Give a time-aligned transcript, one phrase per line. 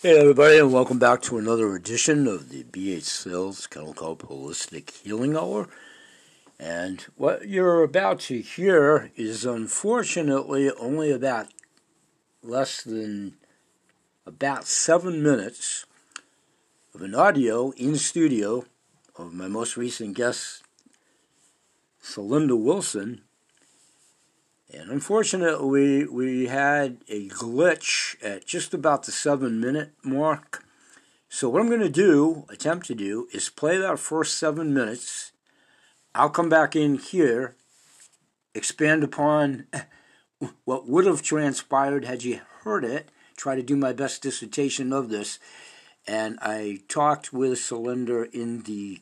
[0.00, 4.90] Hey, everybody, and welcome back to another edition of the BH Sales Kennel Club Holistic
[4.90, 5.68] Healing Hour.
[6.56, 11.48] And what you're about to hear is unfortunately only about
[12.44, 13.38] less than
[14.24, 15.84] about seven minutes
[16.94, 18.66] of an audio in studio
[19.16, 20.62] of my most recent guest,
[22.00, 23.22] Celinda Wilson.
[24.72, 30.64] And unfortunately, we had a glitch at just about the seven minute mark.
[31.30, 35.32] So, what I'm going to do, attempt to do, is play that first seven minutes.
[36.14, 37.54] I'll come back in here,
[38.54, 39.66] expand upon
[40.64, 45.08] what would have transpired had you heard it, try to do my best dissertation of
[45.08, 45.38] this.
[46.06, 49.00] And I talked with Celinda in the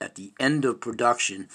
[0.00, 1.48] at the end of production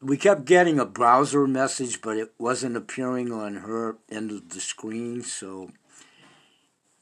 [0.00, 4.60] we kept getting a browser message, but it wasn't appearing on her end of the
[4.60, 5.22] screen.
[5.22, 5.70] So,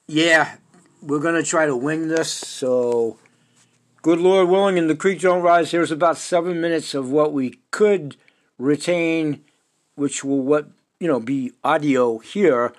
[0.07, 0.57] yeah,
[1.03, 2.33] we're going to try to wing this.
[2.33, 3.19] So,
[4.03, 5.71] good Lord willing, and the creek don't rise.
[5.71, 8.17] Here's about seven minutes of what we could
[8.59, 9.45] retain,
[9.95, 12.73] which will what you know be audio here,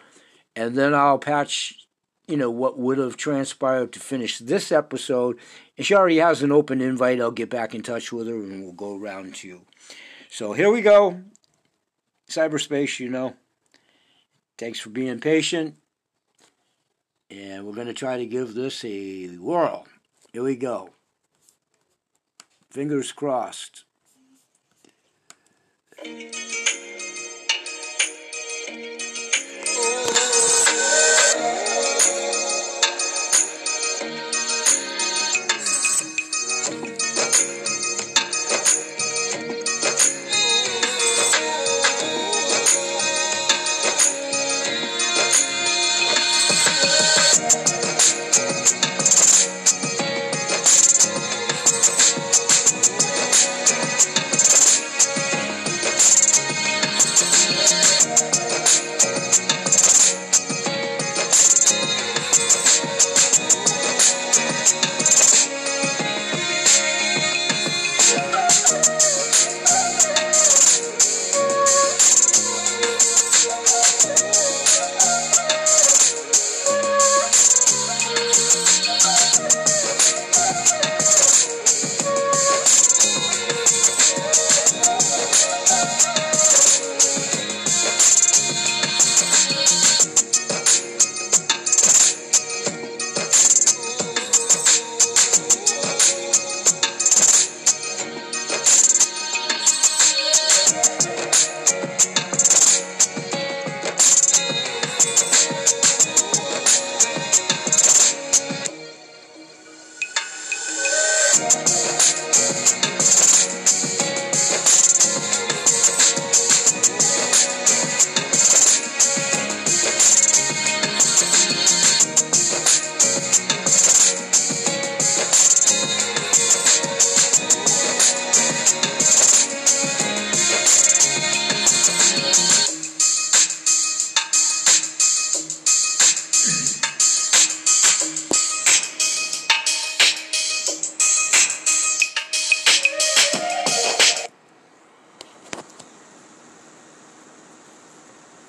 [0.56, 1.88] and then I'll patch
[2.28, 5.38] you know what would have transpired to finish this episode.
[5.78, 7.22] And she already has an open invite.
[7.22, 9.62] I'll get back in touch with her, and we'll go around to
[10.30, 11.22] so here we go.
[12.30, 13.36] Cyberspace, you know.
[14.58, 15.76] Thanks for being patient.
[17.30, 19.86] And we're going to try to give this a whirl.
[20.34, 20.92] Here we go.
[22.70, 23.84] Fingers crossed.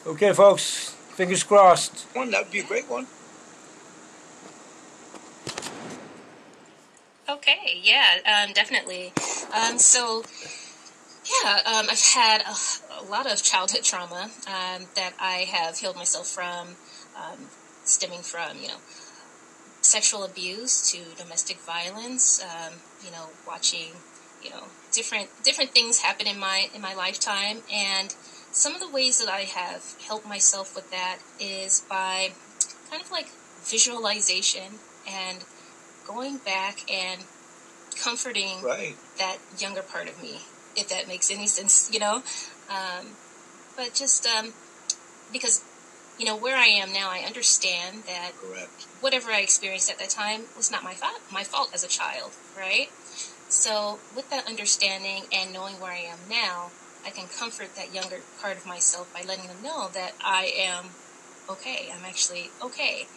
[0.08, 2.06] Okay, folks, fingers crossed.
[2.14, 3.06] One, that would be a great one.
[7.28, 9.12] Okay, yeah, um, definitely.
[9.54, 10.24] Um, so,
[11.26, 15.96] yeah, um, I've had a, a, lot of childhood trauma um, that I have healed
[15.96, 16.68] myself from,
[17.14, 17.50] um,
[17.84, 18.78] stemming from, you know,
[19.82, 22.42] sexual abuse to domestic violence.
[22.42, 22.72] Um,
[23.04, 23.92] you know, watching,
[24.42, 28.14] you know, different different things happen in my in my lifetime, and
[28.52, 32.32] some of the ways that I have helped myself with that is by
[32.90, 33.28] kind of like
[33.64, 35.44] visualization and
[36.06, 37.22] going back and
[38.02, 38.96] comforting right.
[39.18, 40.40] that younger part of me,
[40.76, 42.22] if that makes any sense, you know.
[42.70, 43.06] Um,
[43.76, 44.52] but just um,
[45.32, 45.62] because
[46.18, 48.86] you know where I am now, I understand that Correct.
[49.00, 51.20] whatever I experienced at that time was not my fault.
[51.32, 52.88] My fault as a child, right?
[53.48, 56.70] So with that understanding and knowing where I am now,
[57.04, 60.96] I can comfort that younger part of myself by letting them know that I am
[61.48, 61.90] okay.
[61.94, 63.10] I'm actually okay.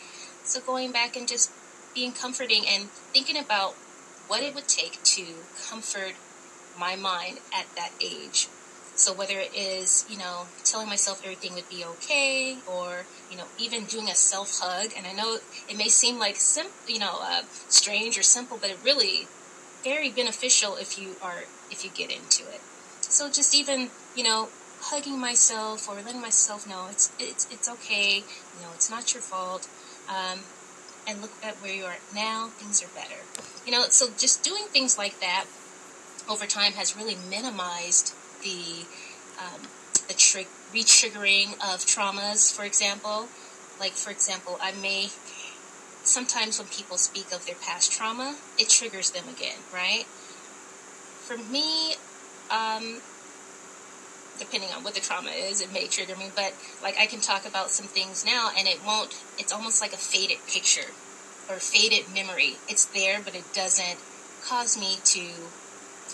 [0.43, 1.55] So going back and just
[1.93, 3.75] being comforting and thinking about
[4.27, 6.15] what it would take to comfort
[6.75, 8.49] my mind at that age.
[8.95, 13.47] So whether it is, you know, telling myself everything would be okay, or you know,
[13.57, 17.19] even doing a self hug, and I know it may seem like sim- you know,
[17.21, 19.31] uh, strange or simple, but it really
[19.83, 22.61] very beneficial if you are if you get into it.
[23.11, 24.49] So just even, you know,
[24.79, 28.15] hugging myself or letting myself know it's it's it's okay.
[28.17, 29.67] You know, it's not your fault.
[30.09, 30.39] Um,
[31.07, 32.47] and look at where you are now.
[32.57, 33.19] Things are better.
[33.65, 35.45] You know, so just doing things like that
[36.29, 38.13] over time has really minimized
[38.43, 38.85] the
[39.39, 39.67] um,
[40.07, 42.55] the tri- re-triggering of traumas.
[42.55, 43.27] For example,
[43.79, 45.09] like for example, I may
[46.03, 50.05] sometimes when people speak of their past trauma, it triggers them again, right?
[51.27, 51.95] For me,
[52.51, 53.01] um,
[54.37, 57.47] depending on what the trauma is, it may trigger me, but like I can talk
[57.47, 60.91] about some things now and it won't, it's almost like a faded picture
[61.49, 62.57] or faded memory.
[62.67, 63.99] It's there, but it doesn't
[64.43, 65.21] cause me to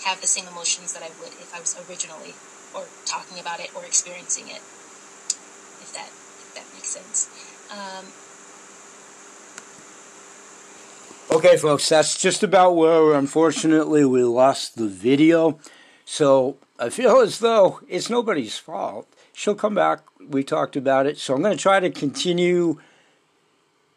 [0.03, 2.35] have the same emotions that I would if I was originally
[2.75, 4.61] or talking about it or experiencing it.
[5.81, 7.29] If that if that makes sense.
[7.71, 8.05] Um,
[11.37, 15.59] okay, folks, that's just about where unfortunately we lost the video.
[16.09, 19.13] So I feel as though it's nobody's fault.
[19.33, 19.99] She'll come back.
[20.25, 21.17] We talked about it.
[21.17, 22.79] So I'm going to try to continue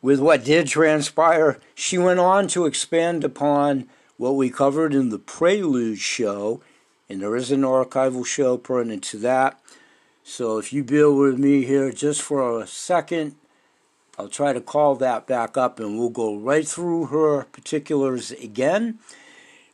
[0.03, 1.61] with what did transpire.
[1.73, 6.61] She went on to expand upon what we covered in the Prelude show,
[7.09, 9.61] and there is an archival show pertinent to that.
[10.25, 13.37] So if you bear with me here just for a second,
[14.19, 18.99] I'll try to call that back up and we'll go right through her particulars again.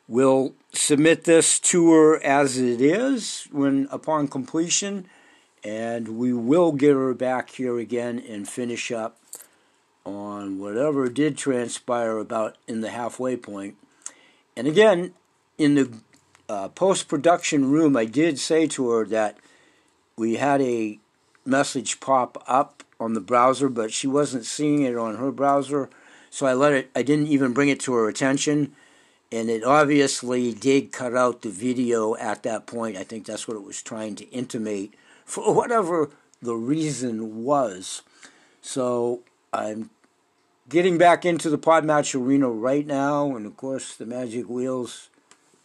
[0.08, 5.06] We'll submit this to her as it is when upon completion,
[5.64, 9.18] and we will get her back here again and finish up
[10.04, 13.76] on whatever did transpire about in the halfway point.
[14.56, 15.12] And again,
[15.58, 15.92] in the
[16.48, 19.38] uh, post production room, I did say to her that
[20.16, 21.00] we had a
[21.44, 25.90] message pop up on the browser, but she wasn't seeing it on her browser.
[26.30, 28.74] So I let it, I didn't even bring it to her attention.
[29.32, 32.96] And it obviously did cut out the video at that point.
[32.96, 34.94] I think that's what it was trying to intimate
[35.24, 38.02] for whatever the reason was.
[38.62, 39.90] So I'm
[40.68, 45.08] getting back into the Podmatch arena right now, and of course, the Magic Wheels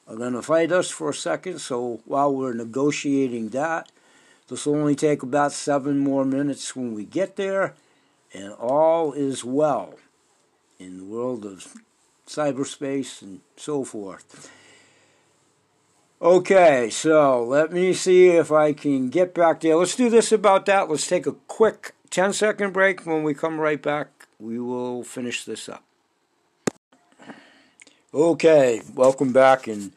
[0.07, 1.59] are going to fight us for a second.
[1.59, 3.91] So while we're negotiating that,
[4.47, 7.75] this will only take about seven more minutes when we get there,
[8.33, 9.95] and all is well
[10.79, 11.73] in the world of
[12.31, 14.49] cyberspace and so forth.
[16.21, 19.75] Okay, so let me see if I can get back there.
[19.75, 20.89] Let's do this about that.
[20.89, 23.05] Let's take a quick 10 second break.
[23.05, 25.83] When we come right back, we will finish this up.
[28.13, 29.93] Okay, welcome back, and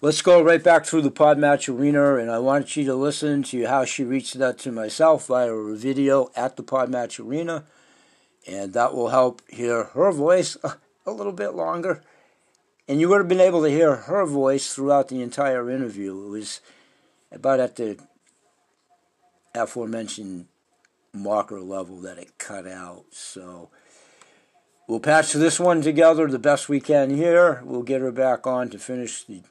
[0.00, 2.16] let's go right back through the Podmatch Arena.
[2.16, 5.76] And I want you to listen to how she reached out to myself via a
[5.76, 7.64] video at the Podmatch Arena,
[8.46, 10.56] and that will help hear her voice
[11.10, 12.02] a little bit longer.
[12.88, 16.26] And you would have been able to hear her voice throughout the entire interview.
[16.26, 16.60] It was
[17.30, 17.98] about at the
[19.54, 20.46] aforementioned
[21.12, 23.04] marker level that it cut out.
[23.10, 23.70] So
[24.90, 27.62] We'll patch this one together the best we can here.
[27.64, 29.42] We'll get her back on to finish the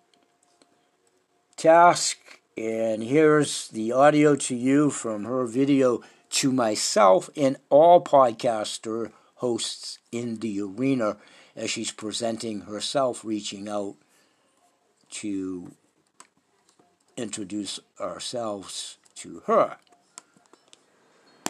[1.55, 2.17] task.
[2.57, 6.01] And here's the audio to you from her video
[6.31, 11.15] to myself and all podcaster hosts in the arena
[11.59, 13.95] as she's presenting herself, reaching out
[15.09, 15.71] to
[17.17, 19.75] introduce ourselves to her.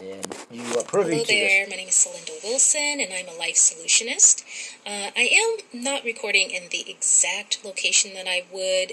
[0.02, 3.54] And you are privy Hello there, my name is Celinda Wilson, and I'm a life
[3.54, 4.42] solutionist.
[4.84, 8.92] Uh, I am not recording in the exact location that I would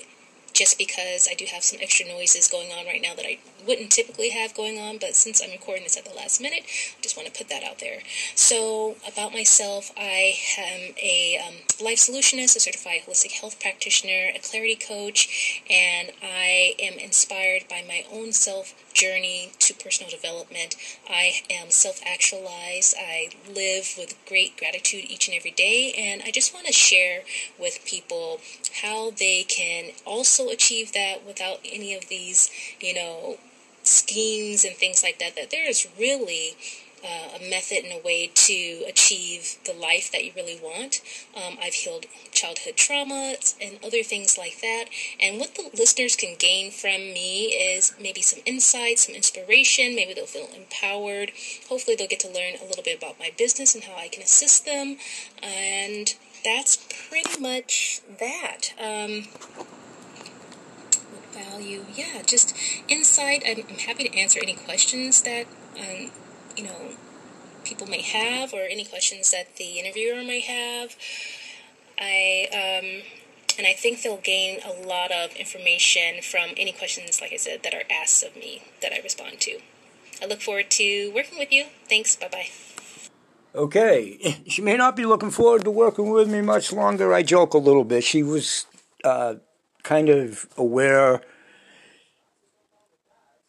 [0.58, 3.38] just because I do have some extra noises going on right now that I
[3.68, 7.02] wouldn't typically have going on, but since I'm recording this at the last minute, I
[7.02, 8.00] just want to put that out there.
[8.34, 14.40] So, about myself, I am a um, life solutionist, a certified holistic health practitioner, a
[14.40, 20.76] clarity coach, and I am inspired by my own self journey to personal development.
[21.08, 22.96] I am self actualized.
[23.00, 27.22] I live with great gratitude each and every day, and I just want to share
[27.60, 28.40] with people
[28.82, 32.50] how they can also achieve that without any of these,
[32.80, 33.38] you know,
[33.84, 35.36] schemes and things like that.
[35.36, 36.56] That there is really
[37.04, 41.02] uh, a method and a way to achieve the life that you really want.
[41.36, 44.86] Um, I've healed childhood traumas and other things like that.
[45.22, 49.96] And what the listeners can gain from me is maybe some insight, some inspiration.
[49.96, 51.32] Maybe they'll feel empowered.
[51.70, 54.24] Hopefully, they'll get to learn a little bit about my business and how I can
[54.24, 54.98] assist them.
[55.42, 56.78] And that's
[57.10, 58.74] pretty much that.
[58.82, 59.28] Um,
[61.38, 62.56] value, yeah, just
[62.88, 63.44] insight.
[63.46, 65.46] I'm, I'm happy to answer any questions that,
[65.78, 66.12] um,
[66.56, 66.92] you know,
[67.64, 70.96] people may have or any questions that the interviewer may have.
[72.00, 73.04] I, um,
[73.58, 77.64] and I think they'll gain a lot of information from any questions, like I said,
[77.64, 79.60] that are asked of me that I respond to.
[80.22, 81.66] I look forward to working with you.
[81.90, 82.16] Thanks.
[82.16, 82.48] Bye bye.
[83.56, 84.44] Okay.
[84.48, 87.14] She may not be looking forward to working with me much longer.
[87.14, 88.04] I joke a little bit.
[88.04, 88.68] She was
[89.04, 89.36] uh,
[89.88, 91.22] kind of aware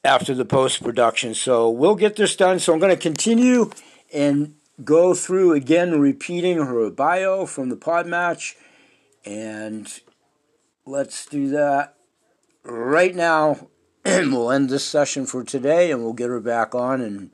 [0.04, 1.34] after the post production.
[1.34, 2.60] So we'll get this done.
[2.60, 3.72] So I'm going to continue
[4.14, 4.54] and
[4.84, 8.56] go through again, repeating her bio from the pod match.
[9.24, 9.92] And
[10.86, 11.96] let's do that
[12.62, 13.68] right now.
[14.04, 17.30] And we'll end this session for today and we'll get her back on and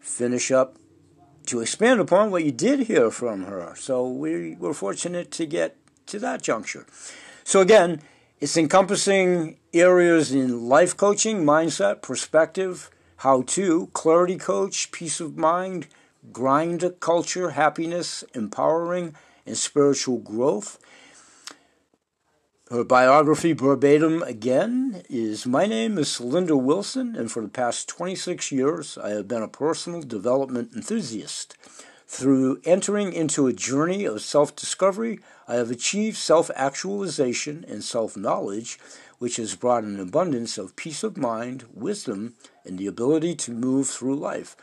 [0.00, 0.76] finish up
[1.44, 3.74] to expand upon what you did hear from her.
[3.76, 6.86] So we were fortunate to get to that juncture.
[7.44, 8.00] So again,
[8.38, 15.86] it's encompassing areas in life coaching, mindset, perspective, how to, clarity coach, peace of mind,
[16.32, 19.14] grind culture, happiness, empowering,
[19.46, 20.78] and spiritual growth.
[22.70, 28.52] Her biography, verbatim again, is My name is Linda Wilson, and for the past 26
[28.52, 31.56] years, I have been a personal development enthusiast.
[32.06, 38.16] Through entering into a journey of self discovery, I have achieved self actualization and self
[38.16, 38.78] knowledge,
[39.18, 42.34] which has brought an abundance of peace of mind, wisdom,
[42.64, 44.56] and the ability to move through life,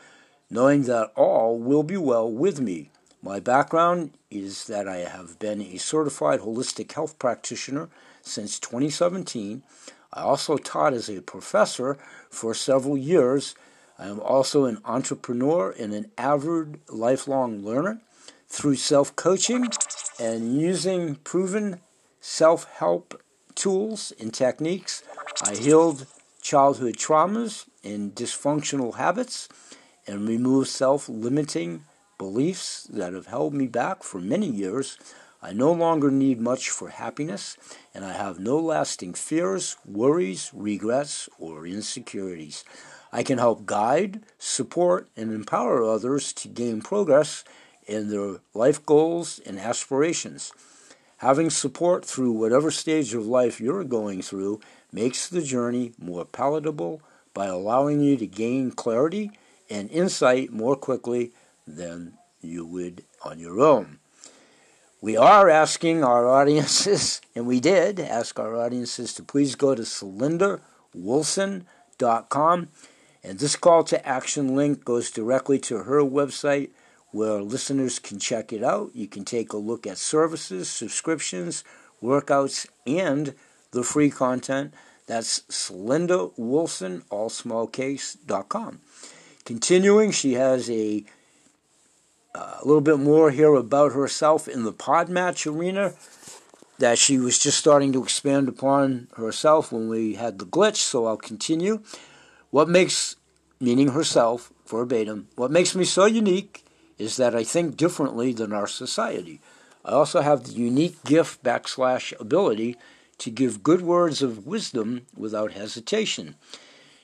[0.50, 2.90] knowing that all will be well with me
[3.24, 7.88] my background is that I have been a certified holistic health practitioner
[8.20, 9.62] since 2017.
[10.12, 11.96] I also taught as a professor
[12.28, 13.54] for several years.
[13.98, 18.00] I am also an entrepreneur and an avid lifelong learner.
[18.48, 19.68] Through self coaching
[20.18, 21.80] and using proven
[22.20, 23.22] self help
[23.54, 25.02] tools and techniques,
[25.42, 26.06] I healed
[26.40, 29.48] childhood traumas and dysfunctional habits
[30.06, 31.84] and removed self limiting
[32.18, 34.98] beliefs that have held me back for many years.
[35.42, 37.58] I no longer need much for happiness,
[37.92, 42.64] and I have no lasting fears, worries, regrets, or insecurities.
[43.14, 47.44] I can help guide, support, and empower others to gain progress
[47.86, 50.52] in their life goals and aspirations.
[51.18, 54.58] Having support through whatever stage of life you're going through
[54.92, 57.00] makes the journey more palatable
[57.32, 59.30] by allowing you to gain clarity
[59.70, 61.30] and insight more quickly
[61.68, 64.00] than you would on your own.
[65.00, 69.82] We are asking our audiences, and we did ask our audiences to please go to
[69.82, 72.68] celindawilson.com.
[73.24, 76.70] And this call to action link goes directly to her website
[77.10, 78.90] where listeners can check it out.
[78.92, 81.64] You can take a look at services, subscriptions,
[82.02, 83.34] workouts, and
[83.70, 84.74] the free content.
[85.06, 88.80] That's Celinda Wilson, all small case.com.
[89.44, 91.04] Continuing, she has a
[92.34, 95.94] uh, a little bit more here about herself in the pod match arena
[96.78, 101.06] that she was just starting to expand upon herself when we had the glitch, so
[101.06, 101.80] I'll continue.
[102.54, 103.16] What makes,
[103.58, 106.64] meaning herself, verbatim, what makes me so unique
[106.98, 109.40] is that I think differently than our society.
[109.84, 112.76] I also have the unique gift backslash ability
[113.18, 116.36] to give good words of wisdom without hesitation.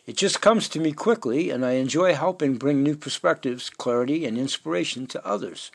[0.07, 4.39] It just comes to me quickly, and I enjoy helping bring new perspectives, clarity, and
[4.39, 5.73] inspiration to others.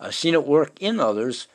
[0.00, 1.46] I've seen it work in others,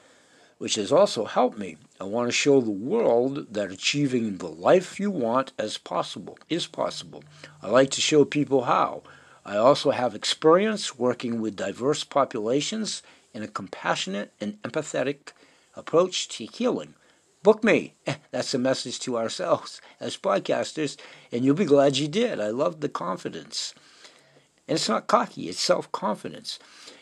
[0.62, 1.76] which has also helped me.
[2.00, 6.68] I want to show the world that achieving the life you want as possible is
[6.68, 7.24] possible.
[7.64, 9.02] I like to show people how.
[9.44, 13.02] I also have experience working with diverse populations
[13.34, 15.32] in a compassionate and empathetic
[15.76, 16.94] approach to healing.
[17.42, 17.96] Book me.
[18.30, 20.96] That's a message to ourselves as podcasters,
[21.32, 22.40] and you'll be glad you did.
[22.40, 23.74] I love the confidence.
[24.68, 26.60] And it's not cocky, it's self confidence.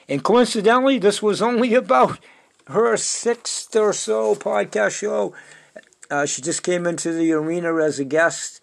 [0.08, 2.20] And coincidentally, this was only about
[2.70, 5.34] her sixth or so podcast show.
[6.10, 8.62] Uh, she just came into the arena as a guest,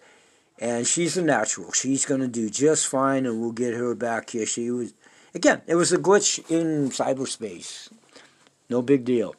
[0.59, 1.71] and she's a natural.
[1.71, 4.45] She's going to do just fine, and we'll get her back here.
[4.45, 4.93] She was,
[5.33, 7.89] again, it was a glitch in cyberspace.
[8.69, 9.35] No big deal.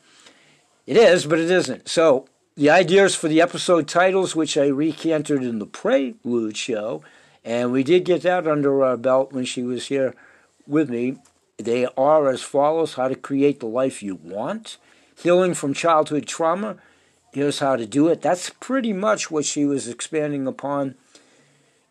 [0.87, 1.89] It is, but it isn't.
[1.89, 7.03] So, the ideas for the episode titles, which I recanted in the Prelude show,
[7.45, 10.15] and we did get that under our belt when she was here
[10.67, 11.17] with me.
[11.59, 14.77] They are as follows How to create the life you want,
[15.17, 16.77] healing from childhood trauma.
[17.33, 18.23] Here's how to do it.
[18.23, 20.95] That's pretty much what she was expanding upon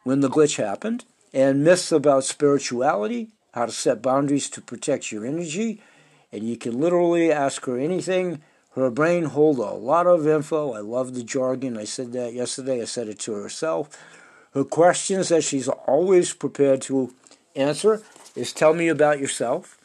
[0.04, 1.04] when the glitch happened.
[1.34, 5.82] And myths about spirituality, how to set boundaries to protect your energy.
[6.32, 8.42] And you can literally ask her anything
[8.76, 10.74] Her brain holds a lot of info.
[10.74, 11.78] I love the jargon.
[11.78, 12.82] I said that yesterday.
[12.82, 13.90] I said it to herself.
[14.54, 17.14] Her questions that she's always prepared to
[17.56, 18.02] answer
[18.38, 19.78] is tell me about yourself.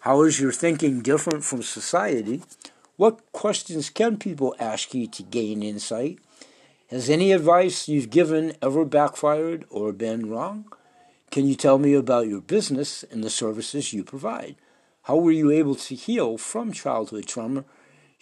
[0.00, 2.42] How is your thinking different from society?
[2.96, 6.18] What questions can people ask you to gain insight?
[6.90, 10.66] Has any advice you've given ever backfired or been wrong?
[11.30, 14.56] Can you tell me about your business and the services you provide?
[15.04, 17.64] How were you able to heal from childhood trauma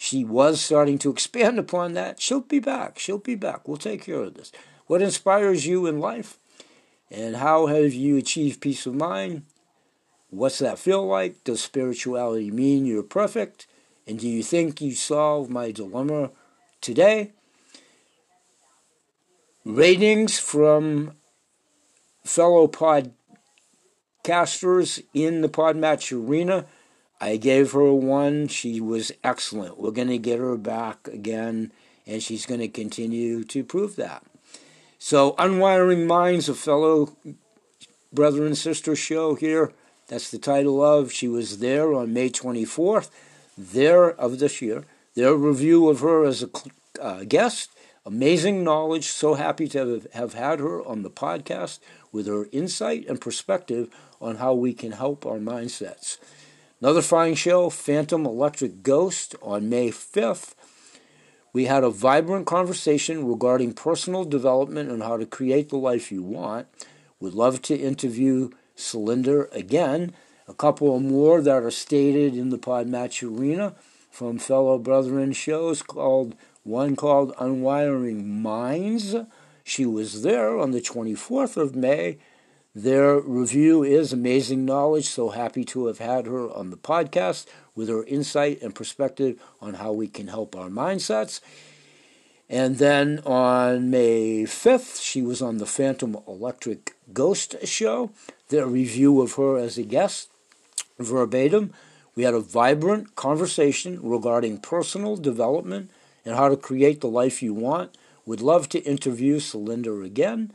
[0.03, 2.19] she was starting to expand upon that.
[2.19, 2.97] She'll be back.
[2.97, 3.67] She'll be back.
[3.67, 4.51] We'll take care of this.
[4.87, 6.39] What inspires you in life?
[7.11, 9.43] And how have you achieved peace of mind?
[10.31, 11.43] What's that feel like?
[11.43, 13.67] Does spirituality mean you're perfect?
[14.07, 16.31] And do you think you solved my dilemma
[16.79, 17.33] today?
[19.65, 21.11] Ratings from
[22.23, 22.69] fellow
[24.25, 26.65] podcasters in the Podmatch arena.
[27.19, 28.47] I gave her one.
[28.47, 29.79] She was excellent.
[29.79, 31.73] We're going to get her back again,
[32.07, 34.23] and she's going to continue to prove that.
[34.97, 37.17] So, Unwiring Minds, a fellow
[38.13, 39.73] brother and sister show here.
[40.11, 41.13] That's the title of.
[41.13, 43.09] She was there on May 24th,
[43.57, 44.83] there of this year.
[45.15, 46.49] Their review of her as a
[47.01, 47.71] uh, guest.
[48.05, 49.07] Amazing knowledge.
[49.07, 51.79] So happy to have, have had her on the podcast
[52.11, 53.89] with her insight and perspective
[54.19, 56.17] on how we can help our mindsets.
[56.81, 60.55] Another fine show, Phantom Electric Ghost, on May 5th.
[61.53, 66.21] We had a vibrant conversation regarding personal development and how to create the life you
[66.21, 66.67] want.
[67.21, 70.13] Would love to interview Celinda again.
[70.47, 73.75] A couple more that are stated in the Podmatch Arena
[74.09, 79.15] from fellow brethren shows called one called Unwiring Minds.
[79.63, 82.17] She was there on the 24th of May
[82.73, 85.09] their review is Amazing Knowledge.
[85.09, 89.73] So happy to have had her on the podcast with her insight and perspective on
[89.73, 91.41] how we can help our mindsets.
[92.51, 98.11] And then on May 5th, she was on the Phantom Electric Ghost Show.
[98.49, 100.29] Their review of her as a guest,
[100.99, 101.71] verbatim.
[102.13, 105.91] We had a vibrant conversation regarding personal development
[106.25, 107.97] and how to create the life you want.
[108.25, 110.51] Would love to interview Celinda again.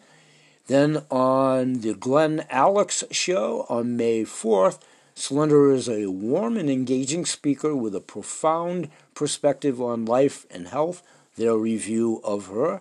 [0.66, 4.80] Then on the Glenn Alex show on May 4th,
[5.16, 11.02] Celinda is a warm and engaging speaker with a profound perspective on life and health,
[11.36, 12.80] their review of her.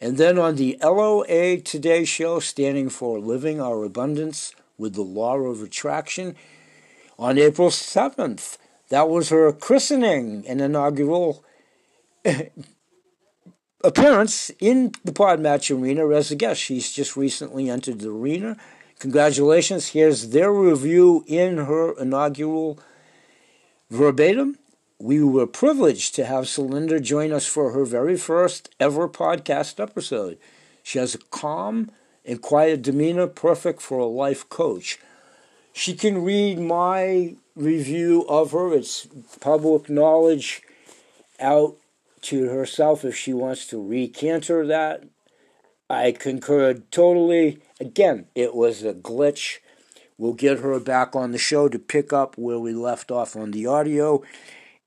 [0.00, 5.38] And then on the LOA Today show, standing for Living Our Abundance with the Law
[5.38, 6.36] of Attraction,
[7.18, 8.58] on April 7th.
[8.88, 11.44] That was her christening and inaugural
[13.84, 16.60] appearance in the Podmatch Arena as a guest.
[16.60, 18.56] She's just recently entered the arena.
[18.98, 19.88] Congratulations.
[19.88, 22.78] Here's their review in her inaugural
[23.90, 24.58] verbatim.
[25.02, 30.38] We were privileged to have Celinda join us for her very first ever podcast episode.
[30.84, 31.90] She has a calm
[32.24, 35.00] and quiet demeanor, perfect for a life coach.
[35.72, 38.72] She can read my review of her.
[38.74, 39.08] It's
[39.40, 40.62] public knowledge
[41.40, 41.78] out
[42.20, 45.02] to herself if she wants to recanter that.
[45.90, 47.58] I concur totally.
[47.80, 49.58] Again, it was a glitch.
[50.16, 53.50] We'll get her back on the show to pick up where we left off on
[53.50, 54.22] the audio.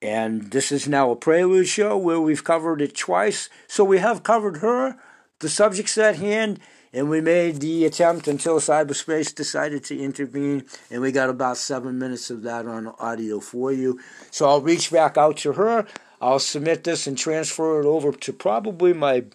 [0.05, 3.49] And this is now a prelude show where we've covered it twice.
[3.65, 4.99] So we have covered her,
[5.39, 6.59] the subjects at hand,
[6.93, 11.97] and we made the attempt until cyberspace decided to intervene, and we got about seven
[11.97, 13.99] minutes of that on audio for you.
[14.29, 15.87] So I'll reach back out to her.
[16.21, 19.25] I'll submit this and transfer it over to probably my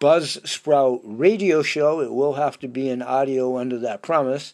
[0.00, 2.00] Buzzsprout radio show.
[2.00, 4.52] It will have to be in audio under that premise.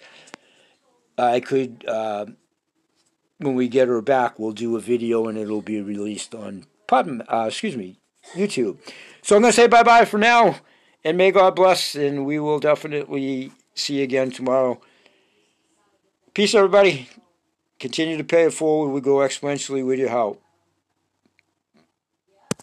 [1.18, 2.24] I could, uh,
[3.42, 7.22] when we get her back, we'll do a video and it'll be released on Pod,
[7.32, 7.96] uh, excuse me,
[8.34, 8.76] YouTube.
[9.22, 10.56] So I'm going to say bye bye for now,
[11.02, 14.78] and may God bless, and we will definitely see you again tomorrow.
[16.34, 17.08] Peace, everybody.
[17.78, 18.92] Continue to pay it forward.
[18.92, 20.42] We go exponentially with your help.